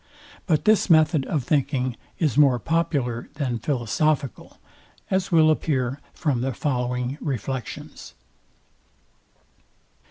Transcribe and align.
But 0.47 0.65
this 0.65 0.89
method 0.89 1.27
of 1.27 1.43
thinking 1.43 1.95
is 2.17 2.35
more 2.35 2.57
popular 2.57 3.29
than 3.35 3.59
philosophical; 3.59 4.57
as 5.11 5.31
will 5.31 5.51
appear 5.51 6.01
from 6.15 6.41
the 6.41 6.53
following 6.55 7.19
reflections. 7.21 8.15